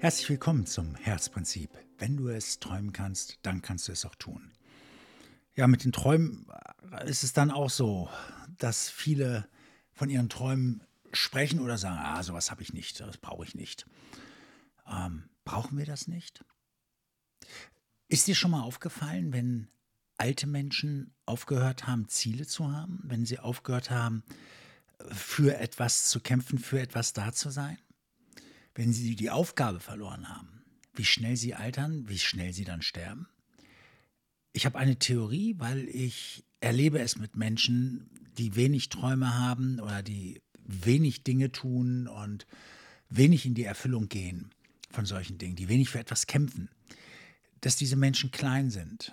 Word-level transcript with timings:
Herzlich 0.00 0.30
willkommen 0.30 0.64
zum 0.64 0.94
Herzprinzip. 0.94 1.70
Wenn 1.98 2.16
du 2.16 2.28
es 2.28 2.60
träumen 2.60 2.92
kannst, 2.92 3.40
dann 3.42 3.62
kannst 3.62 3.88
du 3.88 3.92
es 3.92 4.06
auch 4.06 4.14
tun. 4.14 4.52
Ja, 5.56 5.66
mit 5.66 5.82
den 5.82 5.90
Träumen 5.90 6.46
ist 7.04 7.24
es 7.24 7.32
dann 7.32 7.50
auch 7.50 7.68
so, 7.68 8.08
dass 8.58 8.90
viele 8.90 9.48
von 9.92 10.08
ihren 10.08 10.28
Träumen 10.28 10.84
sprechen 11.12 11.58
oder 11.58 11.78
sagen, 11.78 11.98
ah, 12.00 12.22
sowas 12.22 12.52
habe 12.52 12.62
ich 12.62 12.72
nicht, 12.72 13.00
das 13.00 13.18
brauche 13.18 13.44
ich 13.44 13.56
nicht. 13.56 13.86
Ähm, 14.86 15.30
brauchen 15.44 15.76
wir 15.76 15.84
das 15.84 16.06
nicht? 16.06 16.44
Ist 18.06 18.28
dir 18.28 18.36
schon 18.36 18.52
mal 18.52 18.62
aufgefallen, 18.62 19.32
wenn 19.32 19.66
alte 20.16 20.46
Menschen 20.46 21.12
aufgehört 21.26 21.88
haben, 21.88 22.08
Ziele 22.08 22.46
zu 22.46 22.70
haben, 22.70 23.00
wenn 23.02 23.26
sie 23.26 23.40
aufgehört 23.40 23.90
haben, 23.90 24.22
für 25.10 25.58
etwas 25.58 26.08
zu 26.08 26.20
kämpfen, 26.20 26.60
für 26.60 26.78
etwas 26.78 27.14
da 27.14 27.32
zu 27.32 27.50
sein? 27.50 27.78
Wenn 28.78 28.92
sie 28.92 29.16
die 29.16 29.30
Aufgabe 29.30 29.80
verloren 29.80 30.28
haben, 30.28 30.62
wie 30.94 31.04
schnell 31.04 31.36
sie 31.36 31.52
altern, 31.52 32.08
wie 32.08 32.20
schnell 32.20 32.52
sie 32.52 32.62
dann 32.62 32.80
sterben? 32.80 33.26
Ich 34.52 34.66
habe 34.66 34.78
eine 34.78 35.00
Theorie, 35.00 35.56
weil 35.58 35.88
ich 35.88 36.44
erlebe 36.60 37.00
es 37.00 37.18
mit 37.18 37.34
Menschen, 37.34 38.08
die 38.38 38.54
wenig 38.54 38.88
Träume 38.88 39.36
haben 39.36 39.80
oder 39.80 40.04
die 40.04 40.40
wenig 40.62 41.24
Dinge 41.24 41.50
tun 41.50 42.06
und 42.06 42.46
wenig 43.08 43.46
in 43.46 43.54
die 43.54 43.64
Erfüllung 43.64 44.08
gehen 44.08 44.52
von 44.92 45.06
solchen 45.06 45.38
Dingen, 45.38 45.56
die 45.56 45.68
wenig 45.68 45.90
für 45.90 45.98
etwas 45.98 46.28
kämpfen, 46.28 46.70
dass 47.60 47.74
diese 47.74 47.96
Menschen 47.96 48.30
klein 48.30 48.70
sind. 48.70 49.12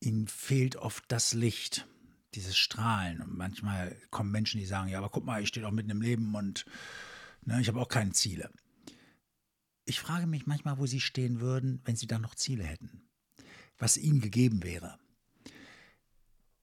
Ihnen 0.00 0.28
fehlt 0.28 0.76
oft 0.76 1.04
das 1.08 1.32
Licht, 1.32 1.86
dieses 2.34 2.58
Strahlen. 2.58 3.22
Und 3.22 3.38
manchmal 3.38 3.96
kommen 4.10 4.30
Menschen, 4.30 4.60
die 4.60 4.66
sagen, 4.66 4.90
ja, 4.90 4.98
aber 4.98 5.08
guck 5.08 5.24
mal, 5.24 5.40
ich 5.40 5.48
stehe 5.48 5.64
doch 5.64 5.72
mitten 5.72 5.88
im 5.88 6.02
Leben 6.02 6.34
und 6.34 6.66
ne, 7.46 7.58
ich 7.58 7.68
habe 7.68 7.80
auch 7.80 7.88
keine 7.88 8.12
Ziele. 8.12 8.50
Ich 9.84 10.00
frage 10.00 10.26
mich 10.26 10.46
manchmal, 10.46 10.78
wo 10.78 10.86
sie 10.86 11.00
stehen 11.00 11.40
würden, 11.40 11.80
wenn 11.84 11.96
sie 11.96 12.06
dann 12.06 12.22
noch 12.22 12.34
Ziele 12.34 12.64
hätten. 12.64 13.02
Was 13.78 13.96
ihnen 13.96 14.20
gegeben 14.20 14.62
wäre. 14.62 14.98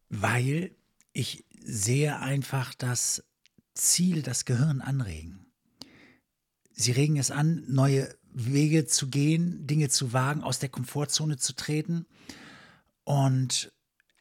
Weil 0.09 0.75
ich 1.11 1.45
sehe 1.61 2.19
einfach, 2.19 2.73
dass 2.73 3.23
Ziele 3.73 4.21
das 4.21 4.45
Gehirn 4.45 4.81
anregen. 4.81 5.45
Sie 6.71 6.91
regen 6.91 7.17
es 7.17 7.29
an, 7.29 7.63
neue 7.67 8.15
Wege 8.31 8.85
zu 8.85 9.09
gehen, 9.09 9.67
Dinge 9.67 9.89
zu 9.89 10.13
wagen, 10.13 10.43
aus 10.43 10.59
der 10.59 10.69
Komfortzone 10.69 11.37
zu 11.37 11.53
treten. 11.53 12.05
Und 13.03 13.71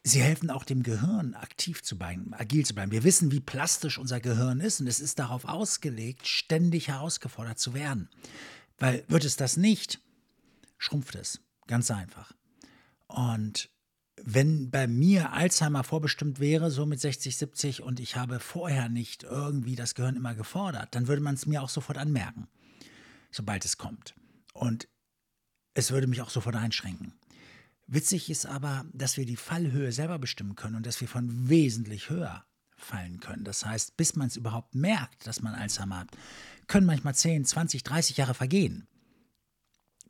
sie 0.03 0.21
helfen 0.21 0.49
auch 0.49 0.63
dem 0.63 0.83
Gehirn 0.83 1.35
aktiv 1.35 1.83
zu 1.83 1.97
bleiben, 1.97 2.33
agil 2.33 2.65
zu 2.65 2.73
bleiben. 2.73 2.91
Wir 2.91 3.03
wissen, 3.03 3.31
wie 3.31 3.39
plastisch 3.39 3.97
unser 3.97 4.19
Gehirn 4.19 4.59
ist 4.59 4.81
und 4.81 4.87
es 4.87 4.99
ist 4.99 5.19
darauf 5.19 5.45
ausgelegt, 5.45 6.27
ständig 6.27 6.87
herausgefordert 6.87 7.59
zu 7.59 7.73
werden. 7.73 8.09
Weil 8.79 9.03
wird 9.07 9.25
es 9.25 9.35
das 9.35 9.57
nicht, 9.57 10.01
schrumpft 10.77 11.15
es. 11.15 11.41
Ganz 11.67 11.91
einfach. 11.91 12.31
Und 13.07 13.69
wenn 14.23 14.69
bei 14.69 14.87
mir 14.87 15.33
Alzheimer 15.33 15.83
vorbestimmt 15.83 16.39
wäre, 16.39 16.71
so 16.71 16.85
mit 16.85 16.99
60, 16.99 17.37
70, 17.37 17.83
und 17.83 17.99
ich 17.99 18.15
habe 18.15 18.39
vorher 18.39 18.89
nicht 18.89 19.23
irgendwie 19.23 19.75
das 19.75 19.95
Gehirn 19.95 20.15
immer 20.15 20.35
gefordert, 20.35 20.93
dann 20.95 21.07
würde 21.07 21.21
man 21.21 21.35
es 21.35 21.45
mir 21.45 21.61
auch 21.61 21.69
sofort 21.69 21.97
anmerken, 21.97 22.47
sobald 23.31 23.65
es 23.65 23.77
kommt. 23.77 24.15
Und 24.53 24.87
es 25.73 25.91
würde 25.91 26.07
mich 26.07 26.21
auch 26.21 26.29
sofort 26.29 26.55
einschränken. 26.55 27.13
Witzig 27.87 28.29
ist 28.29 28.45
aber, 28.45 28.85
dass 28.93 29.17
wir 29.17 29.25
die 29.25 29.35
Fallhöhe 29.35 29.91
selber 29.91 30.19
bestimmen 30.19 30.55
können 30.55 30.75
und 30.75 30.85
dass 30.85 31.01
wir 31.01 31.07
von 31.07 31.49
wesentlich 31.49 32.09
höher 32.09 32.45
fallen 32.81 33.19
können. 33.19 33.43
Das 33.43 33.65
heißt, 33.65 33.97
bis 33.97 34.15
man 34.15 34.27
es 34.27 34.37
überhaupt 34.37 34.75
merkt, 34.75 35.27
dass 35.27 35.41
man 35.41 35.55
Alzheimer 35.55 35.99
hat, 35.99 36.09
können 36.67 36.85
manchmal 36.85 37.15
10, 37.15 37.45
20, 37.45 37.83
30 37.83 38.17
Jahre 38.17 38.33
vergehen. 38.33 38.87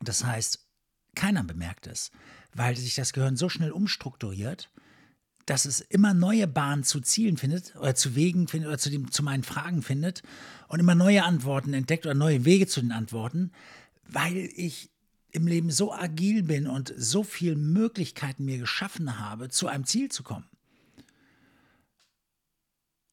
Das 0.00 0.24
heißt, 0.24 0.66
keiner 1.14 1.44
bemerkt 1.44 1.86
es, 1.86 2.10
weil 2.54 2.76
sich 2.76 2.94
das 2.94 3.12
Gehirn 3.12 3.36
so 3.36 3.48
schnell 3.48 3.72
umstrukturiert, 3.72 4.70
dass 5.46 5.64
es 5.64 5.80
immer 5.80 6.14
neue 6.14 6.46
Bahnen 6.46 6.84
zu 6.84 7.00
Zielen 7.00 7.36
findet 7.36 7.74
oder 7.76 7.94
zu 7.94 8.14
Wegen 8.14 8.46
findet 8.46 8.68
oder 8.68 8.78
zu, 8.78 8.90
dem, 8.90 9.10
zu 9.10 9.22
meinen 9.22 9.42
Fragen 9.42 9.82
findet 9.82 10.22
und 10.68 10.80
immer 10.80 10.94
neue 10.94 11.24
Antworten 11.24 11.74
entdeckt 11.74 12.06
oder 12.06 12.14
neue 12.14 12.44
Wege 12.44 12.66
zu 12.66 12.80
den 12.80 12.92
Antworten, 12.92 13.50
weil 14.06 14.36
ich 14.36 14.90
im 15.32 15.46
Leben 15.46 15.70
so 15.70 15.92
agil 15.92 16.42
bin 16.42 16.66
und 16.66 16.92
so 16.96 17.22
viele 17.22 17.56
Möglichkeiten 17.56 18.44
mir 18.44 18.58
geschaffen 18.58 19.18
habe, 19.18 19.48
zu 19.48 19.68
einem 19.68 19.84
Ziel 19.84 20.10
zu 20.10 20.22
kommen. 20.22 20.49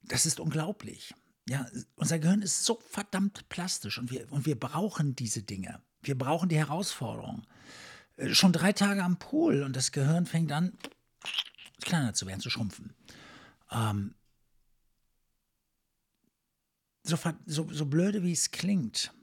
Das 0.07 0.25
ist 0.25 0.39
unglaublich. 0.39 1.13
Ja, 1.49 1.65
unser 1.95 2.19
Gehirn 2.19 2.41
ist 2.41 2.65
so 2.65 2.79
verdammt 2.89 3.47
plastisch 3.49 3.97
und 3.97 4.11
wir, 4.11 4.31
und 4.31 4.45
wir 4.45 4.59
brauchen 4.59 5.15
diese 5.15 5.43
Dinge. 5.43 5.81
Wir 6.01 6.17
brauchen 6.17 6.49
die 6.49 6.57
Herausforderung. 6.57 7.45
Äh, 8.17 8.33
schon 8.33 8.53
drei 8.53 8.73
Tage 8.73 9.03
am 9.03 9.17
Pool 9.17 9.63
und 9.63 9.75
das 9.75 9.91
Gehirn 9.91 10.25
fängt 10.25 10.51
an, 10.51 10.77
kleiner 11.81 12.13
zu 12.13 12.27
werden, 12.27 12.41
zu 12.41 12.49
schrumpfen. 12.49 12.93
Ähm, 13.71 14.13
so, 17.03 17.17
so, 17.45 17.71
so 17.71 17.85
blöde 17.85 18.23
wie 18.23 18.33
es 18.33 18.51
klingt, 18.51 19.13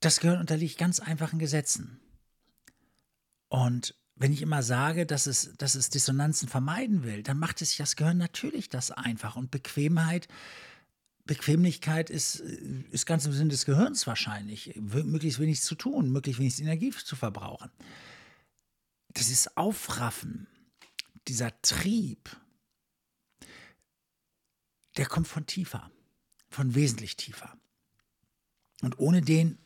das 0.00 0.20
Gehirn 0.20 0.40
unterliegt 0.40 0.78
ganz 0.78 1.00
einfachen 1.00 1.38
Gesetzen. 1.38 2.00
Und 3.48 3.97
wenn 4.18 4.32
ich 4.32 4.42
immer 4.42 4.62
sage, 4.62 5.06
dass 5.06 5.26
es, 5.26 5.52
dass 5.58 5.74
es 5.74 5.90
Dissonanzen 5.90 6.48
vermeiden 6.48 7.04
will, 7.04 7.22
dann 7.22 7.38
macht 7.38 7.62
es 7.62 7.70
sich 7.70 7.78
das 7.78 7.96
Gehirn 7.96 8.18
natürlich 8.18 8.68
das 8.68 8.90
einfach. 8.90 9.36
Und 9.36 9.50
Bequemheit 9.50 10.28
Bequemlichkeit 11.28 12.08
ist, 12.08 12.40
ist 12.40 13.04
ganz 13.04 13.26
im 13.26 13.34
Sinne 13.34 13.50
des 13.50 13.66
Gehirns 13.66 14.06
wahrscheinlich. 14.06 14.74
Möglichst 14.76 15.38
wenig 15.38 15.60
zu 15.60 15.74
tun, 15.74 16.10
möglichst 16.10 16.40
wenig 16.40 16.58
Energie 16.58 16.90
zu 16.90 17.16
verbrauchen. 17.16 17.70
Das 19.08 19.28
ist 19.28 19.56
Aufraffen, 19.56 20.48
dieser 21.28 21.52
Trieb, 21.60 22.34
der 24.96 25.04
kommt 25.04 25.28
von 25.28 25.44
tiefer, 25.44 25.90
von 26.48 26.74
wesentlich 26.74 27.16
tiefer. 27.16 27.56
Und 28.80 28.98
ohne 28.98 29.20
den 29.20 29.58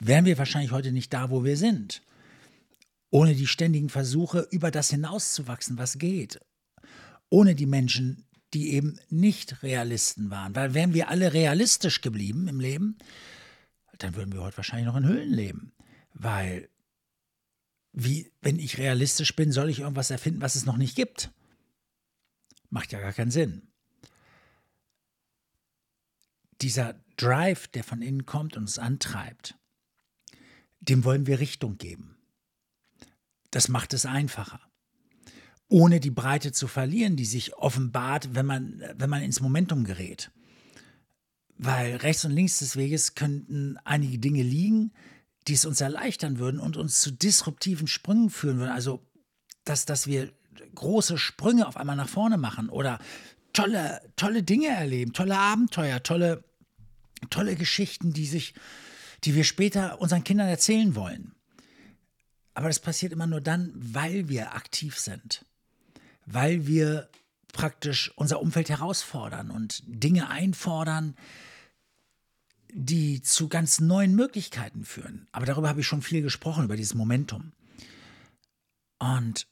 wären 0.00 0.24
wir 0.24 0.38
wahrscheinlich 0.38 0.72
heute 0.72 0.90
nicht 0.90 1.12
da, 1.12 1.28
wo 1.28 1.44
wir 1.44 1.58
sind. 1.58 2.02
Ohne 3.14 3.36
die 3.36 3.46
ständigen 3.46 3.90
Versuche, 3.90 4.48
über 4.50 4.72
das 4.72 4.90
hinauszuwachsen, 4.90 5.78
was 5.78 5.98
geht. 5.98 6.40
Ohne 7.30 7.54
die 7.54 7.64
Menschen, 7.64 8.26
die 8.52 8.72
eben 8.72 8.98
nicht 9.08 9.62
Realisten 9.62 10.30
waren. 10.30 10.56
Weil 10.56 10.74
wären 10.74 10.94
wir 10.94 11.10
alle 11.10 11.32
realistisch 11.32 12.00
geblieben 12.00 12.48
im 12.48 12.58
Leben, 12.58 12.98
dann 13.98 14.16
würden 14.16 14.32
wir 14.32 14.42
heute 14.42 14.56
wahrscheinlich 14.56 14.86
noch 14.86 14.96
in 14.96 15.06
Höhlen 15.06 15.32
leben. 15.32 15.72
Weil, 16.12 16.68
wie, 17.92 18.32
wenn 18.42 18.58
ich 18.58 18.78
realistisch 18.78 19.36
bin, 19.36 19.52
soll 19.52 19.70
ich 19.70 19.78
irgendwas 19.78 20.10
erfinden, 20.10 20.40
was 20.40 20.56
es 20.56 20.66
noch 20.66 20.76
nicht 20.76 20.96
gibt? 20.96 21.30
Macht 22.68 22.90
ja 22.90 22.98
gar 22.98 23.12
keinen 23.12 23.30
Sinn. 23.30 23.62
Dieser 26.62 27.00
Drive, 27.16 27.68
der 27.68 27.84
von 27.84 28.02
innen 28.02 28.26
kommt 28.26 28.56
und 28.56 28.62
uns 28.62 28.80
antreibt, 28.80 29.54
dem 30.80 31.04
wollen 31.04 31.28
wir 31.28 31.38
Richtung 31.38 31.78
geben. 31.78 32.13
Das 33.54 33.68
macht 33.68 33.94
es 33.94 34.04
einfacher 34.04 34.60
ohne 35.68 36.00
die 36.00 36.10
Breite 36.10 36.52
zu 36.52 36.68
verlieren, 36.68 37.16
die 37.16 37.24
sich 37.24 37.56
offenbart, 37.56 38.34
wenn 38.34 38.46
man, 38.46 38.82
wenn 38.96 39.10
man 39.10 39.22
ins 39.22 39.40
Momentum 39.40 39.84
gerät. 39.84 40.30
Weil 41.56 41.96
rechts 41.96 42.24
und 42.24 42.32
links 42.32 42.58
des 42.58 42.76
Weges 42.76 43.14
könnten 43.14 43.78
einige 43.84 44.18
Dinge 44.18 44.42
liegen, 44.42 44.92
die 45.46 45.54
es 45.54 45.64
uns 45.64 45.80
erleichtern 45.80 46.38
würden 46.38 46.60
und 46.60 46.76
uns 46.76 47.00
zu 47.00 47.10
disruptiven 47.10 47.86
Sprüngen 47.86 48.30
führen 48.30 48.58
würden. 48.58 48.72
Also, 48.72 49.06
dass, 49.64 49.86
dass 49.86 50.06
wir 50.06 50.32
große 50.74 51.18
Sprünge 51.18 51.66
auf 51.66 51.76
einmal 51.76 51.96
nach 51.96 52.08
vorne 52.08 52.38
machen 52.38 52.68
oder 52.68 52.98
tolle, 53.52 54.00
tolle 54.16 54.42
Dinge 54.42 54.68
erleben, 54.68 55.12
tolle 55.12 55.38
Abenteuer, 55.38 56.02
tolle, 56.02 56.44
tolle 57.30 57.56
Geschichten, 57.56 58.12
die 58.12 58.26
sich, 58.26 58.54
die 59.24 59.34
wir 59.34 59.44
später 59.44 60.00
unseren 60.00 60.24
Kindern 60.24 60.48
erzählen 60.48 60.94
wollen. 60.94 61.34
Aber 62.54 62.68
das 62.68 62.78
passiert 62.78 63.12
immer 63.12 63.26
nur 63.26 63.40
dann, 63.40 63.72
weil 63.74 64.28
wir 64.28 64.54
aktiv 64.54 64.98
sind 64.98 65.44
weil 66.26 66.66
wir 66.66 67.08
praktisch 67.52 68.12
unser 68.16 68.40
Umfeld 68.40 68.68
herausfordern 68.68 69.50
und 69.50 69.82
Dinge 69.86 70.28
einfordern, 70.28 71.16
die 72.72 73.22
zu 73.22 73.48
ganz 73.48 73.80
neuen 73.80 74.14
Möglichkeiten 74.16 74.84
führen. 74.84 75.28
Aber 75.30 75.46
darüber 75.46 75.68
habe 75.68 75.80
ich 75.80 75.86
schon 75.86 76.02
viel 76.02 76.22
gesprochen, 76.22 76.64
über 76.64 76.76
dieses 76.76 76.94
Momentum. 76.94 77.52
Und 78.98 79.46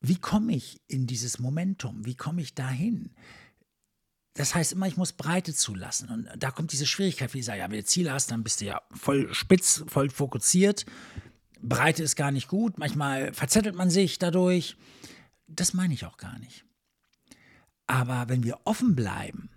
wie 0.00 0.16
komme 0.16 0.54
ich 0.54 0.80
in 0.88 1.06
dieses 1.06 1.38
Momentum? 1.38 2.04
Wie 2.04 2.16
komme 2.16 2.42
ich 2.42 2.54
dahin? 2.54 3.14
Das 4.34 4.54
heißt 4.54 4.72
immer, 4.72 4.88
ich 4.88 4.96
muss 4.96 5.12
Breite 5.12 5.54
zulassen. 5.54 6.08
Und 6.08 6.28
da 6.36 6.50
kommt 6.50 6.72
diese 6.72 6.86
Schwierigkeit, 6.86 7.32
wie 7.32 7.38
ich 7.38 7.44
sage, 7.44 7.60
ja, 7.60 7.70
wenn 7.70 7.78
du 7.78 7.84
Ziele 7.84 8.12
hast, 8.12 8.30
dann 8.30 8.42
bist 8.42 8.60
du 8.60 8.66
ja 8.66 8.82
voll 8.90 9.32
spitz, 9.32 9.84
voll 9.86 10.10
fokussiert. 10.10 10.84
Breite 11.62 12.02
ist 12.02 12.16
gar 12.16 12.30
nicht 12.30 12.48
gut. 12.48 12.78
Manchmal 12.78 13.32
verzettelt 13.32 13.74
man 13.74 13.90
sich 13.90 14.18
dadurch. 14.18 14.76
Das 15.46 15.74
meine 15.74 15.94
ich 15.94 16.04
auch 16.04 16.16
gar 16.16 16.38
nicht. 16.38 16.64
Aber 17.86 18.28
wenn 18.28 18.42
wir 18.44 18.60
offen 18.64 18.94
bleiben, 18.96 19.48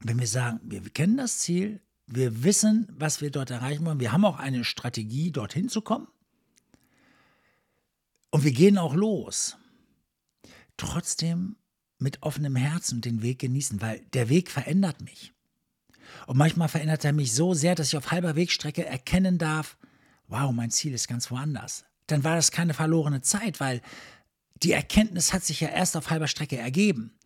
wenn 0.00 0.18
wir 0.18 0.26
sagen, 0.26 0.60
wir 0.62 0.80
kennen 0.90 1.16
das 1.16 1.38
Ziel, 1.38 1.80
Wir 2.06 2.44
wissen, 2.44 2.86
was 2.96 3.20
wir 3.20 3.30
dort 3.30 3.50
erreichen 3.50 3.84
wollen. 3.84 4.00
Wir 4.00 4.12
haben 4.12 4.24
auch 4.24 4.38
eine 4.38 4.64
Strategie, 4.64 5.32
dorthin 5.32 5.68
zu 5.68 5.80
kommen. 5.80 6.06
Und 8.30 8.44
wir 8.44 8.52
gehen 8.52 8.78
auch 8.78 8.94
los. 8.94 9.56
Trotzdem 10.76 11.56
mit 11.98 12.22
offenem 12.22 12.54
Herzen 12.54 13.00
den 13.00 13.22
Weg 13.22 13.40
genießen, 13.40 13.80
weil 13.80 14.00
der 14.12 14.28
Weg 14.28 14.50
verändert 14.50 15.00
mich. 15.00 15.32
Und 16.26 16.36
manchmal 16.36 16.68
verändert 16.68 17.04
er 17.04 17.12
mich 17.12 17.32
so 17.32 17.54
sehr, 17.54 17.74
dass 17.74 17.88
ich 17.88 17.96
auf 17.96 18.12
halber 18.12 18.36
Wegstrecke 18.36 18.84
erkennen 18.84 19.38
darf, 19.38 19.76
wow, 20.28 20.52
mein 20.52 20.70
Ziel 20.70 20.94
ist 20.94 21.08
ganz 21.08 21.30
woanders. 21.30 21.84
Dann 22.06 22.24
war 22.24 22.36
das 22.36 22.50
keine 22.50 22.74
verlorene 22.74 23.20
Zeit, 23.20 23.60
weil 23.60 23.82
die 24.62 24.72
Erkenntnis 24.72 25.32
hat 25.32 25.44
sich 25.44 25.60
ja 25.60 25.68
erst 25.68 25.96
auf 25.96 26.10
halber 26.10 26.28
Strecke 26.28 26.56
ergeben. 26.56 27.18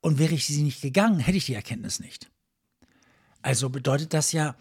Und 0.00 0.18
wäre 0.18 0.34
ich 0.34 0.46
sie 0.46 0.62
nicht 0.62 0.80
gegangen, 0.80 1.18
hätte 1.18 1.38
ich 1.38 1.46
die 1.46 1.54
Erkenntnis 1.54 1.98
nicht. 1.98 2.30
Also 3.42 3.68
bedeutet 3.68 4.14
das 4.14 4.32
ja, 4.32 4.56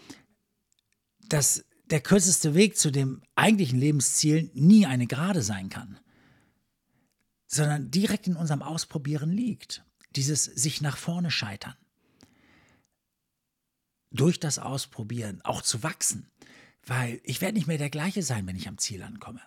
dass 1.19 1.65
der 1.89 2.01
kürzeste 2.01 2.53
Weg 2.53 2.77
zu 2.77 2.91
dem 2.91 3.21
eigentlichen 3.35 3.79
Lebensziel 3.79 4.49
nie 4.53 4.85
eine 4.85 5.07
Gerade 5.07 5.41
sein 5.41 5.69
kann, 5.69 5.99
sondern 7.47 7.91
direkt 7.91 8.27
in 8.27 8.35
unserem 8.35 8.61
Ausprobieren 8.61 9.31
liegt. 9.31 9.83
Dieses 10.15 10.45
sich 10.45 10.81
nach 10.81 10.97
vorne 10.97 11.31
scheitern. 11.31 11.75
Durch 14.11 14.39
das 14.39 14.57
Ausprobieren 14.57 15.41
auch 15.43 15.61
zu 15.61 15.83
wachsen, 15.83 16.29
weil 16.87 17.19
ich 17.23 17.41
werde 17.41 17.57
nicht 17.57 17.67
mehr 17.67 17.77
der 17.77 17.89
gleiche 17.89 18.23
sein, 18.23 18.47
wenn 18.47 18.55
ich 18.55 18.67
am 18.67 18.77
Ziel 18.77 19.03
ankomme. 19.03 19.41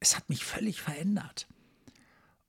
Es 0.00 0.16
hat 0.16 0.28
mich 0.28 0.44
völlig 0.44 0.80
verändert. 0.80 1.48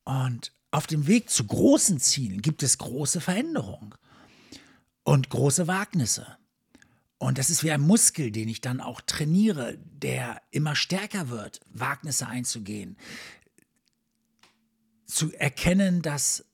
Und 0.04 0.54
auf 0.71 0.86
dem 0.86 1.07
Weg 1.07 1.30
zu 1.30 1.45
großen 1.45 2.00
Zielen 2.00 2.42
gibt 2.42 2.62
es 2.62 2.77
große 2.77 3.21
Veränderungen 3.21 3.95
und 5.04 5.30
große 5.30 5.68
Wagnisse. 5.68 6.38
Und 7.18 7.38
das 7.38 7.50
ist 7.50 7.63
wie 7.63 7.71
ein 7.71 7.81
Muskel, 7.81 8.31
den 8.31 8.48
ich 8.48 8.62
dann 8.62 8.81
auch 8.81 9.01
trainiere, 9.01 9.77
der 9.77 10.42
immer 10.51 10.75
stärker 10.75 11.30
wird, 11.30 11.60
Wagnisse 11.69 12.27
einzugehen. 12.27 12.98
Zu 15.06 15.33
erkennen, 15.33 16.01
dass 16.01 16.45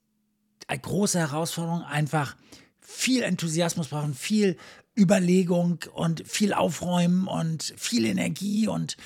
eine 0.68 0.80
große 0.80 1.20
Herausforderung 1.20 1.84
einfach 1.84 2.36
viel 2.80 3.24
Enthusiasmus 3.24 3.90
brauchen, 3.90 4.14
viel 4.14 4.58
Überlegung 4.98 5.80
und 5.94 6.28
viel 6.28 6.54
Aufräumen 6.54 7.28
und 7.28 7.74
viel 7.78 8.06
Energie 8.06 8.68
und 8.68 8.98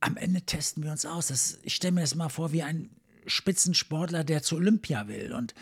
am 0.00 0.16
Ende 0.16 0.42
testen 0.42 0.82
wir 0.82 0.92
uns 0.92 1.04
aus. 1.04 1.26
Das, 1.26 1.58
ich 1.62 1.74
stelle 1.74 1.92
mir 1.92 2.00
das 2.00 2.14
mal 2.14 2.28
vor 2.28 2.52
wie 2.52 2.62
ein 2.62 2.90
Spitzensportler, 3.26 4.24
der 4.24 4.42
zu 4.42 4.56
Olympia 4.56 5.08
will 5.08 5.32
und 5.32 5.54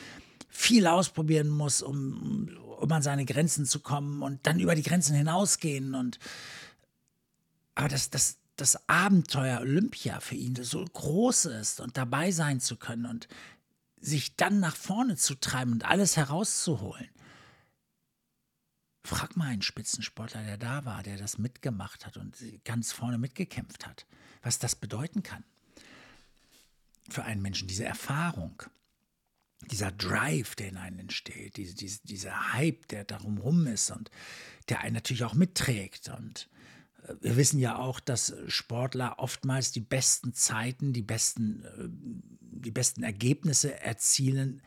viel 0.48 0.86
ausprobieren 0.86 1.48
muss, 1.48 1.82
um, 1.82 2.56
um 2.80 2.90
an 2.92 3.02
seine 3.02 3.24
Grenzen 3.24 3.66
zu 3.66 3.80
kommen 3.80 4.22
und 4.22 4.46
dann 4.46 4.60
über 4.60 4.74
die 4.74 4.82
Grenzen 4.82 5.14
hinausgehen. 5.14 5.94
Und 5.94 6.18
aber 7.74 7.88
das, 7.88 8.10
das, 8.10 8.38
das 8.56 8.88
Abenteuer 8.88 9.60
Olympia 9.60 10.20
für 10.20 10.34
ihn 10.34 10.56
so 10.62 10.84
groß 10.84 11.46
ist 11.46 11.80
und 11.80 11.96
dabei 11.96 12.30
sein 12.30 12.60
zu 12.60 12.76
können 12.76 13.06
und 13.06 13.28
sich 14.00 14.36
dann 14.36 14.60
nach 14.60 14.76
vorne 14.76 15.16
zu 15.16 15.34
treiben 15.34 15.72
und 15.72 15.84
alles 15.84 16.16
herauszuholen. 16.16 17.08
Frag 19.08 19.36
mal 19.36 19.48
einen 19.48 19.62
Spitzensportler, 19.62 20.42
der 20.42 20.58
da 20.58 20.84
war, 20.84 21.02
der 21.02 21.16
das 21.16 21.38
mitgemacht 21.38 22.06
hat 22.06 22.16
und 22.16 22.36
ganz 22.64 22.92
vorne 22.92 23.18
mitgekämpft 23.18 23.86
hat, 23.86 24.06
was 24.42 24.58
das 24.58 24.76
bedeuten 24.76 25.22
kann 25.22 25.44
für 27.08 27.24
einen 27.24 27.42
Menschen, 27.42 27.68
diese 27.68 27.84
Erfahrung, 27.84 28.62
dieser 29.70 29.90
Drive, 29.90 30.54
der 30.54 30.68
in 30.68 30.76
einem 30.76 30.98
entsteht, 31.00 31.56
diese, 31.56 31.74
diese, 31.74 32.00
dieser 32.04 32.52
Hype, 32.52 32.86
der 32.88 33.04
darum 33.04 33.38
rum 33.38 33.66
ist 33.66 33.90
und 33.90 34.10
der 34.68 34.80
einen 34.80 34.94
natürlich 34.94 35.24
auch 35.24 35.34
mitträgt. 35.34 36.08
Und 36.10 36.48
äh, 37.04 37.14
wir 37.20 37.36
wissen 37.36 37.58
ja 37.58 37.76
auch, 37.76 38.00
dass 38.00 38.34
Sportler 38.46 39.18
oftmals 39.18 39.72
die 39.72 39.80
besten 39.80 40.34
Zeiten, 40.34 40.92
die 40.92 41.02
besten, 41.02 41.64
äh, 41.64 41.88
die 42.40 42.70
besten 42.70 43.02
Ergebnisse 43.02 43.80
erzielen, 43.80 44.62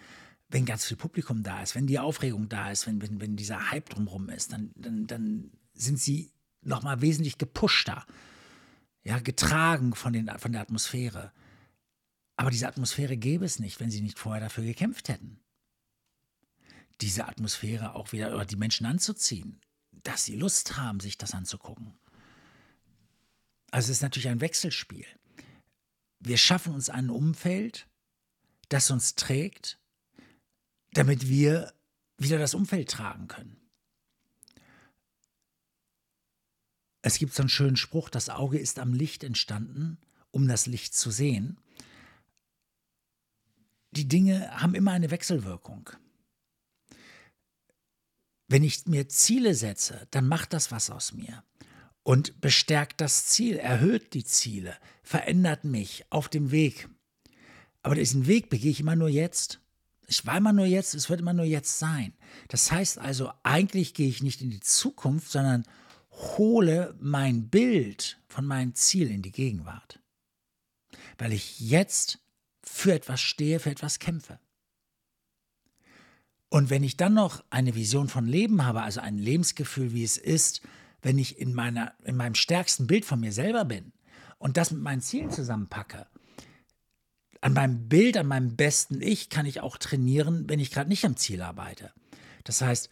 wenn 0.52 0.66
ganz 0.66 0.86
viel 0.86 0.98
Publikum 0.98 1.44
da 1.44 1.62
ist, 1.62 1.76
wenn 1.76 1.88
die 1.88 2.00
Aufregung 2.00 2.50
da 2.50 2.72
ist, 2.72 2.86
wenn, 2.86 3.02
wenn, 3.02 3.22
wenn 3.22 3.38
dieser 3.38 3.72
Hype 3.72 3.90
drumherum 3.90 4.30
ist, 4.30 4.52
dann, 4.52 4.72
dann, 4.76 5.08
dann 5.08 5.52
sind 5.74 6.00
sie 6.00 6.34
nochmal 6.62 7.02
wesentlich 7.02 7.38
gepushter, 7.38 8.06
ja, 9.04 9.20
getragen 9.20 9.96
von, 9.96 10.14
den, 10.14 10.30
von 10.38 10.52
der 10.52 10.62
Atmosphäre. 10.62 11.32
Aber 12.36 12.52
diese 12.52 12.68
Atmosphäre 12.68 13.18
gäbe 13.18 13.46
es 13.46 13.60
nicht, 13.60 13.80
wenn 13.80 13.90
sie 13.90 14.02
nicht 14.02 14.20
vorher 14.20 14.42
dafür 14.42 14.64
gekämpft 14.64 15.10
hätten. 15.10 15.40
Diese 17.00 17.28
Atmosphäre 17.28 17.96
auch 17.96 18.12
wieder 18.12 18.34
oder 18.34 18.46
die 18.46 18.58
Menschen 18.58 18.86
anzuziehen, 18.86 19.62
dass 20.04 20.26
sie 20.26 20.36
Lust 20.36 20.78
haben, 20.78 21.00
sich 21.00 21.18
das 21.18 21.34
anzugucken. 21.34 21.98
Also 23.72 23.86
es 23.86 23.98
ist 23.98 24.02
natürlich 24.02 24.28
ein 24.28 24.42
Wechselspiel. 24.42 25.06
Wir 26.20 26.38
schaffen 26.38 26.74
uns 26.74 26.90
ein 26.90 27.10
Umfeld, 27.10 27.88
das 28.70 28.92
uns 28.92 29.16
trägt, 29.16 29.81
damit 30.94 31.28
wir 31.28 31.74
wieder 32.18 32.38
das 32.38 32.54
Umfeld 32.54 32.90
tragen 32.90 33.28
können. 33.28 33.58
Es 37.02 37.18
gibt 37.18 37.34
so 37.34 37.42
einen 37.42 37.50
schönen 37.50 37.78
Spruch, 37.78 38.10
das 38.10 38.30
Auge 38.30 38.60
ist 38.60 38.78
am 38.78 38.94
Licht 38.94 39.24
entstanden, 39.24 39.98
um 40.30 40.48
das 40.48 40.68
Licht 40.68 40.94
zu 40.94 41.10
sehen 41.10 41.58
die 43.92 44.08
Dinge 44.08 44.50
haben 44.62 44.76
immer 44.76 44.92
eine 44.92 45.12
Wechselwirkung. 45.12 45.90
Wenn 48.48 48.64
ich 48.64 48.86
mir 48.86 49.08
Ziele 49.08 49.54
setze, 49.56 50.08
dann 50.12 50.28
macht 50.28 50.54
das 50.54 50.72
was 50.72 50.90
aus 50.90 51.14
mir 51.14 51.44
und 52.04 52.42
bestärkt 52.42 53.00
das 53.00 53.28
Ziel, 53.28 53.58
erhöht 53.58 54.14
die 54.14 54.24
Ziele, 54.24 54.76
verändert 55.04 55.64
mich 55.64 56.06
auf 56.10 56.28
dem 56.28 56.52
Weg. 56.52 56.90
Aber 57.82 57.96
diesen 57.96 58.28
Weg 58.28 58.50
begehe 58.50 58.72
ich 58.72 58.80
immer 58.80 58.96
nur 58.96 59.10
jetzt. 59.10 59.60
Ich 60.12 60.26
war 60.26 60.36
immer 60.36 60.52
nur 60.52 60.66
jetzt, 60.66 60.94
es 60.94 61.10
wird 61.10 61.22
immer 61.22 61.32
nur 61.32 61.46
jetzt 61.46 61.80
sein. 61.80 62.14
Das 62.50 62.70
heißt 62.70 63.00
also, 63.00 63.32
eigentlich 63.44 63.94
gehe 63.94 64.10
ich 64.10 64.22
nicht 64.22 64.42
in 64.42 64.50
die 64.50 64.60
Zukunft, 64.60 65.32
sondern 65.32 65.64
hole 66.12 66.94
mein 67.00 67.48
Bild 67.48 68.20
von 68.28 68.46
meinem 68.46 68.76
Ziel 68.76 69.10
in 69.10 69.22
die 69.22 69.32
Gegenwart. 69.32 70.02
Weil 71.18 71.32
ich 71.32 71.62
jetzt 71.62 72.20
für 72.62 72.94
etwas 72.94 73.22
stehe, 73.22 73.62
für 73.62 73.70
etwas 73.70 74.00
kämpfe. 74.00 74.38
Und 76.50 76.70
wenn 76.70 76.84
ich 76.84 76.98
dann 76.98 77.14
noch 77.14 77.42
eine 77.50 77.74
Vision 77.76 78.10
von 78.10 78.26
Leben 78.26 78.66
habe, 78.66 78.82
also 78.82 79.00
ein 79.00 79.18
Lebensgefühl, 79.18 79.94
wie 79.94 80.04
es 80.04 80.18
ist, 80.18 80.62
wenn 81.02 81.20
ich 81.20 81.40
in, 81.40 81.54
meiner, 81.54 81.94
in 82.04 82.18
meinem 82.18 82.36
stärksten 82.36 82.86
Bild 82.86 83.06
von 83.06 83.22
mir 83.22 83.32
selber 83.32 83.64
bin 83.64 83.94
und 84.40 84.58
das 84.58 84.72
mit 84.72 84.82
meinen 84.82 85.00
Zielen 85.00 85.32
zusammenpacke, 85.32 86.06
an 87.42 87.54
meinem 87.54 87.90
Bild, 87.90 88.18
an 88.18 88.28
meinem 88.28 88.56
besten 88.56 89.02
Ich 89.02 89.30
kann 89.30 89.46
ich 89.46 89.62
auch 89.62 89.78
trainieren, 89.78 90.48
wenn 90.48 90.60
ich 90.60 90.72
gerade 90.72 90.90
nicht 90.90 91.04
am 91.06 91.18
Ziel 91.18 91.42
arbeite. 91.42 91.92
Das 92.44 92.62
heißt, 92.62 92.90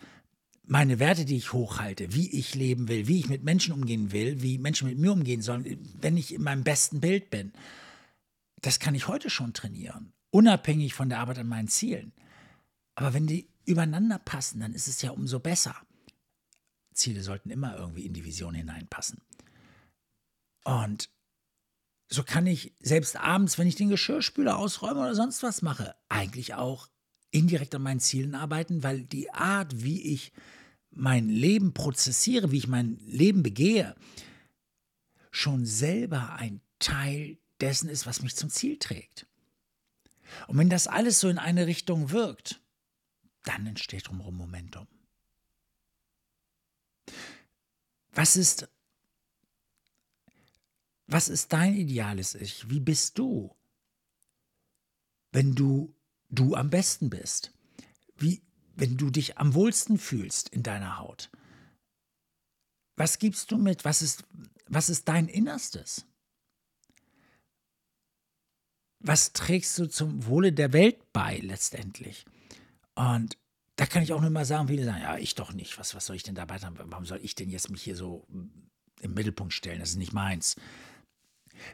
meine 0.65 0.99
Werte, 0.99 1.25
die 1.25 1.37
ich 1.37 1.53
hochhalte, 1.53 2.13
wie 2.13 2.29
ich 2.31 2.55
leben 2.55 2.87
will, 2.87 3.07
wie 3.07 3.19
ich 3.19 3.29
mit 3.29 3.43
Menschen 3.43 3.73
umgehen 3.73 4.11
will, 4.11 4.41
wie 4.41 4.57
Menschen 4.57 4.87
mit 4.87 4.97
mir 4.97 5.11
umgehen 5.11 5.41
sollen, 5.41 5.79
wenn 5.99 6.17
ich 6.17 6.33
in 6.33 6.43
meinem 6.43 6.63
besten 6.63 6.99
Bild 6.99 7.29
bin, 7.29 7.53
das 8.61 8.79
kann 8.79 8.95
ich 8.95 9.07
heute 9.07 9.29
schon 9.29 9.53
trainieren, 9.53 10.13
unabhängig 10.31 10.93
von 10.93 11.09
der 11.09 11.19
Arbeit 11.19 11.39
an 11.39 11.47
meinen 11.47 11.69
Zielen. 11.69 12.11
Aber 12.95 13.13
wenn 13.13 13.27
die 13.27 13.49
übereinander 13.65 14.19
passen, 14.19 14.59
dann 14.59 14.73
ist 14.73 14.87
es 14.87 15.01
ja 15.01 15.11
umso 15.11 15.39
besser. 15.39 15.75
Ziele 16.93 17.23
sollten 17.23 17.49
immer 17.49 17.77
irgendwie 17.77 18.05
in 18.05 18.13
die 18.13 18.25
Vision 18.25 18.53
hineinpassen. 18.53 19.21
Und 20.65 21.09
so 22.09 22.23
kann 22.23 22.47
ich 22.47 22.73
selbst 22.79 23.15
abends, 23.15 23.57
wenn 23.57 23.67
ich 23.67 23.75
den 23.75 23.89
Geschirrspüler 23.89 24.57
ausräume 24.57 25.01
oder 25.01 25.15
sonst 25.15 25.43
was 25.43 25.61
mache, 25.61 25.95
eigentlich 26.09 26.55
auch 26.55 26.87
indirekt 27.31 27.75
an 27.75 27.83
meinen 27.83 27.99
Zielen 27.99 28.33
arbeiten, 28.33 28.81
weil 28.81 29.03
die 29.03 29.31
Art, 29.31 29.83
wie 29.83 30.01
ich 30.13 30.33
mein 30.89 31.29
Leben 31.29 31.73
prozessiere, 31.73 32.51
wie 32.51 32.57
ich 32.57 32.67
mein 32.67 32.97
Leben 33.05 33.43
begehe, 33.43 33.95
schon 35.29 35.65
selber 35.65 36.33
ein 36.33 36.61
Teil 36.79 37.37
dessen 37.61 37.89
ist, 37.89 38.07
was 38.07 38.23
mich 38.23 38.35
zum 38.35 38.49
Ziel 38.49 38.79
trägt. 38.79 39.27
Und 40.47 40.57
wenn 40.57 40.69
das 40.69 40.87
alles 40.87 41.19
so 41.19 41.29
in 41.29 41.37
eine 41.37 41.67
Richtung 41.67 42.09
wirkt, 42.09 42.59
dann 43.43 43.67
entsteht 43.67 44.07
drumherum 44.07 44.37
Momentum. 44.37 44.87
Was 48.11 48.35
ist, 48.35 48.67
was 51.11 51.29
ist 51.29 51.53
dein 51.53 51.75
ideales 51.75 52.35
Ich? 52.35 52.69
Wie 52.69 52.79
bist 52.79 53.17
du, 53.17 53.55
wenn 55.31 55.55
du 55.55 55.95
du 56.29 56.55
am 56.55 56.69
besten 56.69 57.09
bist? 57.09 57.51
Wie, 58.15 58.41
wenn 58.75 58.97
du 58.97 59.09
dich 59.09 59.37
am 59.37 59.53
wohlsten 59.53 59.97
fühlst 59.97 60.49
in 60.49 60.63
deiner 60.63 60.97
Haut? 60.97 61.29
Was 62.95 63.17
gibst 63.17 63.51
du 63.51 63.57
mit? 63.57 63.85
Was 63.85 64.01
ist, 64.01 64.23
was 64.67 64.89
ist 64.89 65.07
dein 65.07 65.27
Innerstes? 65.27 66.05
was 68.99 69.33
trägst 69.33 69.77
du 69.79 69.87
zum 69.87 70.25
Wohle 70.25 70.51
der 70.51 70.73
Welt 70.73 70.97
bei 71.13 71.37
letztendlich? 71.37 72.25
Und 72.95 73.37
da 73.77 73.85
kann 73.85 74.03
ich 74.03 74.11
auch 74.11 74.21
nur 74.21 74.29
mal 74.29 74.45
sagen, 74.45 74.67
viele 74.67 74.83
sagen, 74.83 75.01
ja, 75.01 75.17
ich 75.17 75.35
doch 75.35 75.53
nicht. 75.53 75.79
Was, 75.79 75.95
was 75.95 76.05
soll 76.05 76.17
ich 76.17 76.23
denn 76.23 76.35
dabei 76.35 76.59
haben? 76.59 76.77
Warum 76.77 77.05
soll 77.05 77.19
ich 77.23 77.33
denn 77.33 77.49
jetzt 77.49 77.69
mich 77.69 77.81
hier 77.81 77.95
so 77.95 78.27
im 79.01 79.13
Mittelpunkt 79.13 79.53
stellen? 79.53 79.79
Das 79.79 79.91
ist 79.91 79.95
nicht 79.95 80.13
meins. 80.13 80.57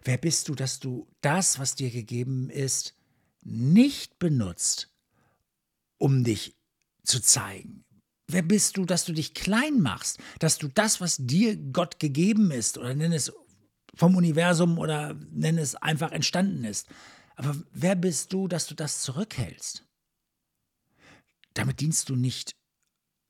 Wer 0.04 0.18
bist 0.18 0.48
du, 0.48 0.56
dass 0.56 0.80
du 0.80 1.08
das, 1.22 1.60
was 1.60 1.75
dir 1.75 1.89
gegeben 1.89 2.50
ist, 2.50 2.96
nicht 3.44 4.20
benutzt, 4.20 4.92
um 5.98 6.24
dich 6.24 6.56
zu 7.04 7.20
zeigen? 7.22 7.84
Wer 8.27 8.42
bist 8.42 8.77
du, 8.77 8.86
dass 8.86 9.06
du 9.06 9.13
dich 9.13 9.34
klein 9.34 9.82
machst, 9.82 10.20
dass 10.39 10.58
du 10.58 10.68
das, 10.68 11.00
was 11.00 11.18
dir 11.20 11.56
Gott 11.56 12.00
gegeben 12.00 12.51
ist, 12.51 12.77
oder 12.77 12.96
nenn 12.96 13.13
es 13.13 13.32
vom 13.94 14.15
Universum 14.15 14.77
oder 14.80 15.13
nenn 15.32 15.58
es 15.58 15.75
einfach 15.75 16.12
entstanden 16.12 16.63
ist, 16.63 16.88
aber 17.36 17.56
wer 17.72 17.96
bist 17.96 18.34
du, 18.34 18.48
dass 18.48 18.68
du 18.68 18.75
das 18.75 19.01
zurückhältst? 19.01 19.86
Damit 21.54 21.80
dienst 21.80 22.10
du 22.10 22.15
nicht 22.15 22.56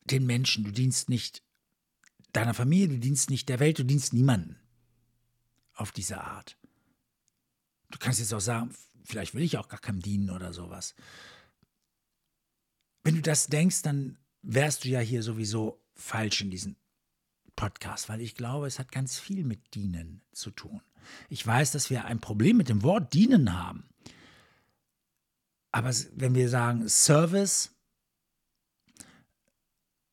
den 0.06 0.26
Menschen, 0.26 0.64
du 0.64 0.72
dienst 0.72 1.10
nicht 1.10 1.44
deiner 2.32 2.54
Familie, 2.54 2.88
du 2.88 3.00
dienst 3.00 3.30
nicht 3.30 3.50
der 3.50 3.60
Welt, 3.60 3.80
du 3.80 3.84
dienst 3.84 4.14
niemanden 4.14 4.60
auf 5.76 5.92
diese 5.92 6.22
Art. 6.22 6.58
Du 7.92 8.00
kannst 8.00 8.20
jetzt 8.20 8.34
auch 8.34 8.42
sagen, 8.42 8.74
vielleicht 9.04 9.34
will 9.36 9.44
ich 9.44 9.58
auch 9.58 9.68
gar 9.68 9.80
keinem 9.80 10.02
dienen 10.02 10.30
oder 10.30 10.54
sowas. 10.54 10.96
Wenn 13.04 13.16
du 13.16 13.22
das 13.22 13.48
denkst, 13.48 13.84
dann 13.84 14.18
wärst 14.42 14.84
du 14.84 14.90
ja 14.90 15.00
hier 15.00 15.22
sowieso 15.22 15.82
falsch 15.94 16.42
in 16.42 16.50
diesem 16.50 16.76
Podcast, 17.56 18.10
weil 18.10 18.22
ich 18.22 18.36
glaube, 18.36 18.68
es 18.68 18.80
hat 18.80 18.92
ganz 18.92 19.20
viel 19.20 19.44
mit 19.44 19.76
Dienen 19.76 20.22
zu 20.32 20.52
tun. 20.52 20.82
Ich 21.30 21.46
weiß, 21.46 21.72
dass 21.72 21.90
wir 21.90 22.06
ein 22.06 22.20
Problem 22.20 22.58
mit 22.58 22.70
dem 22.70 22.84
Wort 22.84 23.14
Dienen 23.14 23.54
haben. 23.58 23.88
Aber 25.72 25.94
wenn 26.14 26.36
wir 26.36 26.50
sagen 26.50 26.88
Service, 26.90 27.72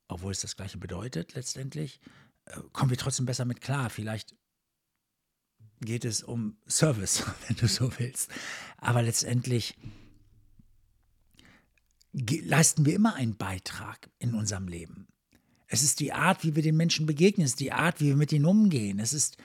obwohl 0.07 0.31
es 0.31 0.41
das 0.41 0.55
gleiche 0.55 0.77
bedeutet 0.77 1.33
letztendlich, 1.33 1.99
äh, 2.45 2.59
kommen 2.71 2.89
wir 2.89 2.97
trotzdem 2.97 3.25
besser 3.25 3.45
mit 3.45 3.61
klar. 3.61 3.89
Vielleicht 3.89 4.35
geht 5.85 6.05
es 6.05 6.23
um 6.23 6.57
Service, 6.67 7.23
wenn 7.47 7.57
du 7.57 7.67
so 7.67 7.91
willst. 7.97 8.29
Aber 8.77 9.01
letztendlich 9.01 9.75
leisten 12.11 12.85
wir 12.85 12.93
immer 12.93 13.15
einen 13.15 13.35
Beitrag 13.35 14.09
in 14.19 14.33
unserem 14.35 14.67
Leben. 14.67 15.07
Es 15.67 15.81
ist 15.81 15.99
die 15.99 16.13
Art, 16.13 16.43
wie 16.43 16.55
wir 16.55 16.61
den 16.61 16.77
Menschen 16.77 17.05
begegnen, 17.05 17.45
es 17.45 17.51
ist 17.51 17.59
die 17.59 17.71
Art, 17.71 17.99
wie 17.99 18.07
wir 18.07 18.15
mit 18.15 18.31
ihnen 18.31 18.45
umgehen, 18.45 18.99
es 18.99 19.13
ist 19.13 19.37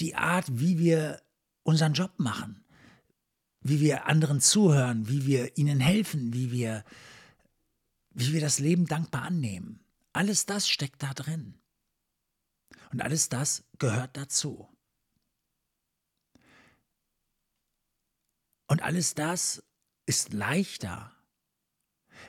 die 0.00 0.16
Art, 0.16 0.46
wie 0.48 0.78
wir 0.78 1.22
unseren 1.62 1.92
Job 1.92 2.12
machen, 2.16 2.64
wie 3.60 3.80
wir 3.80 4.06
anderen 4.06 4.40
zuhören, 4.40 5.08
wie 5.08 5.26
wir 5.26 5.56
ihnen 5.56 5.78
helfen, 5.78 6.32
wie 6.32 6.50
wir, 6.50 6.84
wie 8.10 8.32
wir 8.32 8.40
das 8.40 8.58
Leben 8.58 8.86
dankbar 8.86 9.22
annehmen. 9.22 9.80
Alles 10.12 10.46
das 10.46 10.68
steckt 10.68 11.02
da 11.02 11.14
drin. 11.14 11.54
Und 12.92 13.02
alles 13.02 13.28
das 13.28 13.64
gehört 13.78 14.16
dazu. 14.16 14.69
Und 18.70 18.82
alles 18.82 19.16
das 19.16 19.64
ist 20.06 20.32
leichter, 20.32 21.10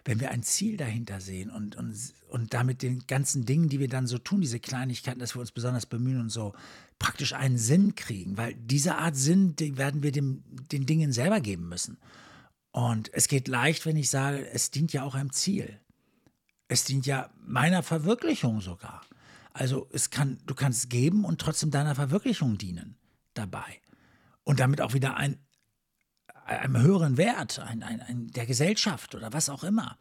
wenn 0.05 0.19
wir 0.19 0.31
ein 0.31 0.41
Ziel 0.41 0.75
dahinter 0.75 1.21
sehen 1.21 1.51
und, 1.51 1.75
und, 1.75 1.95
und 2.29 2.51
damit 2.55 2.81
den 2.81 3.05
ganzen 3.05 3.45
Dingen, 3.45 3.69
die 3.69 3.79
wir 3.79 3.87
dann 3.87 4.07
so 4.07 4.17
tun, 4.17 4.41
diese 4.41 4.59
Kleinigkeiten, 4.59 5.19
dass 5.19 5.35
wir 5.35 5.39
uns 5.41 5.51
besonders 5.51 5.85
bemühen 5.85 6.19
und 6.19 6.29
so 6.29 6.55
praktisch 6.97 7.33
einen 7.33 7.59
Sinn 7.59 7.93
kriegen, 7.93 8.37
weil 8.37 8.55
diese 8.55 8.95
Art 8.95 9.15
Sinn, 9.15 9.55
die 9.55 9.77
werden 9.77 10.01
wir 10.01 10.11
dem, 10.11 10.43
den 10.71 10.87
Dingen 10.87 11.13
selber 11.13 11.41
geben 11.41 11.69
müssen. 11.69 11.99
Und 12.71 13.13
es 13.13 13.27
geht 13.27 13.47
leicht, 13.47 13.85
wenn 13.85 13.95
ich 13.95 14.09
sage, 14.09 14.49
es 14.49 14.71
dient 14.71 14.93
ja 14.93 15.03
auch 15.03 15.13
einem 15.13 15.31
Ziel. 15.31 15.79
Es 16.67 16.85
dient 16.85 17.05
ja 17.05 17.29
meiner 17.45 17.83
Verwirklichung 17.83 18.61
sogar. 18.61 19.03
Also 19.53 19.87
es 19.93 20.09
kann, 20.09 20.39
du 20.47 20.55
kannst 20.55 20.89
geben 20.89 21.23
und 21.23 21.39
trotzdem 21.39 21.69
deiner 21.69 21.93
Verwirklichung 21.93 22.57
dienen 22.57 22.97
dabei. 23.35 23.79
Und 24.43 24.59
damit 24.59 24.81
auch 24.81 24.95
wieder 24.95 25.17
ein 25.17 25.37
einem 26.45 26.81
höheren 26.81 27.17
Wert, 27.17 27.59
ein, 27.59 27.83
ein, 27.83 28.01
ein, 28.01 28.27
der 28.27 28.45
Gesellschaft 28.45 29.15
oder 29.15 29.33
was 29.33 29.49
auch 29.49 29.63
immer. 29.63 29.97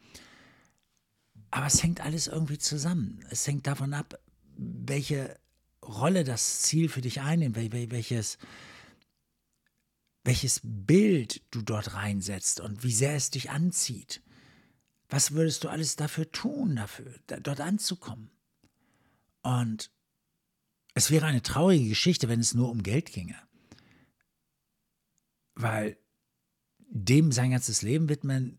Aber 1.51 1.65
es 1.65 1.83
hängt 1.83 2.01
alles 2.01 2.27
irgendwie 2.27 2.57
zusammen. 2.57 3.25
Es 3.29 3.45
hängt 3.45 3.67
davon 3.67 3.93
ab, 3.93 4.17
welche 4.57 5.37
Rolle 5.83 6.23
das 6.23 6.61
Ziel 6.61 6.89
für 6.89 7.01
dich 7.01 7.21
einnimmt, 7.21 7.55
welches, 7.55 8.37
welches 10.23 10.61
Bild 10.63 11.41
du 11.51 11.61
dort 11.61 11.93
reinsetzt 11.93 12.59
und 12.59 12.83
wie 12.83 12.93
sehr 12.93 13.15
es 13.15 13.31
dich 13.31 13.49
anzieht. 13.49 14.21
Was 15.09 15.31
würdest 15.31 15.63
du 15.63 15.69
alles 15.69 15.97
dafür 15.97 16.31
tun, 16.31 16.77
dafür, 16.77 17.13
dort 17.27 17.59
anzukommen? 17.59 18.31
Und 19.41 19.91
es 20.93 21.11
wäre 21.11 21.25
eine 21.25 21.41
traurige 21.41 21.89
Geschichte, 21.89 22.29
wenn 22.29 22.39
es 22.39 22.53
nur 22.53 22.69
um 22.69 22.83
Geld 22.83 23.11
ginge. 23.11 23.35
Weil 25.55 25.97
dem 26.91 27.31
sein 27.31 27.51
ganzes 27.51 27.81
Leben 27.81 28.09
widmen, 28.09 28.57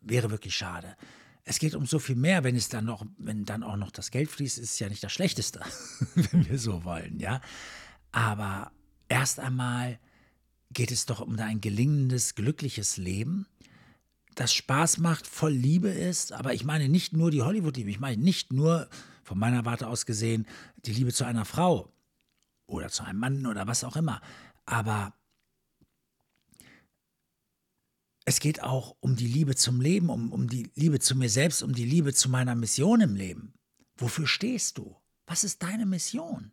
wäre 0.00 0.30
wirklich 0.30 0.54
schade. 0.54 0.96
Es 1.44 1.58
geht 1.58 1.74
um 1.74 1.86
so 1.86 1.98
viel 1.98 2.16
mehr, 2.16 2.44
wenn 2.44 2.54
es 2.54 2.68
dann 2.68 2.84
noch, 2.84 3.04
wenn 3.18 3.44
dann 3.44 3.62
auch 3.62 3.76
noch 3.76 3.90
das 3.90 4.10
Geld 4.10 4.30
fließt, 4.30 4.58
ist 4.58 4.72
es 4.72 4.78
ja 4.78 4.88
nicht 4.88 5.02
das 5.02 5.12
Schlechteste, 5.12 5.60
wenn 6.14 6.48
wir 6.48 6.58
so 6.58 6.84
wollen, 6.84 7.18
ja. 7.18 7.40
Aber 8.12 8.70
erst 9.08 9.40
einmal 9.40 9.98
geht 10.72 10.92
es 10.92 11.06
doch 11.06 11.20
um 11.20 11.38
ein 11.38 11.60
gelingendes, 11.60 12.34
glückliches 12.34 12.96
Leben, 12.96 13.46
das 14.34 14.52
Spaß 14.54 14.98
macht, 14.98 15.26
voll 15.26 15.52
Liebe 15.52 15.88
ist. 15.88 16.32
Aber 16.32 16.54
ich 16.54 16.64
meine 16.64 16.88
nicht 16.88 17.12
nur 17.12 17.30
die 17.30 17.42
Hollywood-Liebe, 17.42 17.90
ich 17.90 18.00
meine 18.00 18.22
nicht 18.22 18.52
nur 18.52 18.88
von 19.24 19.38
meiner 19.38 19.64
Warte 19.64 19.88
aus 19.88 20.06
gesehen 20.06 20.46
die 20.86 20.92
Liebe 20.92 21.12
zu 21.12 21.24
einer 21.24 21.44
Frau 21.44 21.92
oder 22.66 22.88
zu 22.88 23.02
einem 23.02 23.18
Mann 23.18 23.46
oder 23.46 23.66
was 23.66 23.84
auch 23.84 23.96
immer. 23.96 24.20
Aber 24.66 25.14
es 28.30 28.38
geht 28.38 28.62
auch 28.62 28.96
um 29.00 29.16
die 29.16 29.26
Liebe 29.26 29.56
zum 29.56 29.80
Leben, 29.80 30.08
um, 30.08 30.30
um 30.32 30.48
die 30.48 30.70
Liebe 30.76 31.00
zu 31.00 31.16
mir 31.16 31.28
selbst, 31.28 31.64
um 31.64 31.74
die 31.74 31.84
Liebe 31.84 32.14
zu 32.14 32.28
meiner 32.28 32.54
Mission 32.54 33.00
im 33.00 33.16
Leben. 33.16 33.54
Wofür 33.96 34.28
stehst 34.28 34.78
du? 34.78 34.96
Was 35.26 35.42
ist 35.42 35.64
deine 35.64 35.84
Mission? 35.84 36.52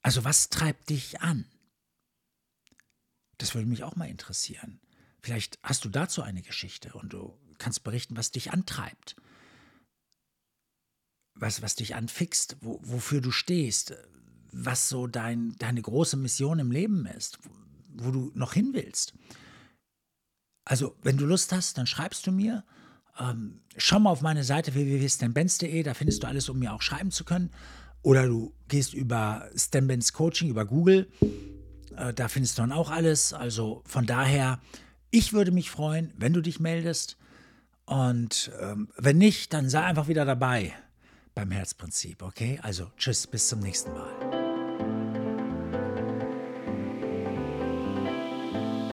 Also 0.00 0.22
was 0.22 0.48
treibt 0.48 0.90
dich 0.90 1.22
an? 1.22 1.44
Das 3.38 3.56
würde 3.56 3.66
mich 3.66 3.82
auch 3.82 3.96
mal 3.96 4.08
interessieren. 4.08 4.80
Vielleicht 5.20 5.58
hast 5.64 5.84
du 5.84 5.88
dazu 5.88 6.22
eine 6.22 6.42
Geschichte 6.42 6.92
und 6.92 7.12
du 7.14 7.36
kannst 7.58 7.82
berichten, 7.82 8.16
was 8.16 8.30
dich 8.30 8.52
antreibt, 8.52 9.16
was, 11.34 11.62
was 11.62 11.74
dich 11.74 11.96
anfixt, 11.96 12.58
wo, 12.60 12.78
wofür 12.84 13.20
du 13.20 13.32
stehst, 13.32 13.92
was 14.54 14.88
so 14.88 15.06
dein, 15.06 15.54
deine 15.58 15.82
große 15.82 16.16
Mission 16.16 16.58
im 16.58 16.70
Leben 16.70 17.06
ist, 17.06 17.38
wo, 17.94 18.10
du 18.10 18.30
noch 18.34 18.52
hin 18.52 18.70
willst. 18.72 19.14
Also, 20.64 20.96
wenn 21.02 21.16
du 21.16 21.26
Lust 21.26 21.52
hast, 21.52 21.76
dann 21.76 21.86
schreibst 21.86 22.26
du 22.26 22.32
mir. 22.32 22.64
Ähm, 23.18 23.60
schau 23.76 23.98
mal 23.98 24.10
auf 24.10 24.22
meine 24.22 24.44
Seite 24.44 24.74
www.stanbenz.de, 24.74 25.82
da 25.82 25.94
findest 25.94 26.22
du 26.22 26.26
alles, 26.26 26.48
um 26.48 26.58
mir 26.58 26.72
auch 26.72 26.82
schreiben 26.82 27.10
zu 27.10 27.24
können. 27.24 27.50
Oder 28.02 28.26
du 28.26 28.54
gehst 28.68 28.94
über 28.94 29.48
Stanbenz 29.56 30.12
Coaching, 30.12 30.48
über 30.50 30.66
Google. 30.66 31.10
Äh, 31.96 32.12
da 32.14 32.28
findest 32.28 32.58
du 32.58 32.62
dann 32.62 32.72
auch 32.72 32.90
alles. 32.90 33.32
Also 33.32 33.82
von 33.86 34.06
daher, 34.06 34.60
ich 35.10 35.32
würde 35.32 35.52
mich 35.52 35.70
freuen, 35.70 36.12
wenn 36.16 36.32
du 36.32 36.40
dich 36.40 36.60
meldest. 36.60 37.16
Und 37.86 38.50
ähm, 38.60 38.88
wenn 38.96 39.18
nicht, 39.18 39.52
dann 39.52 39.68
sei 39.68 39.82
einfach 39.82 40.08
wieder 40.08 40.24
dabei 40.24 40.74
beim 41.34 41.50
Herzprinzip, 41.50 42.22
okay? 42.22 42.58
Also 42.62 42.90
tschüss, 42.96 43.26
bis 43.26 43.48
zum 43.48 43.60
nächsten 43.60 43.92
Mal. 43.92 44.43